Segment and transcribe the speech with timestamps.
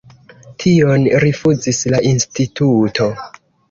[0.63, 3.17] Tion rifuzis la instituto.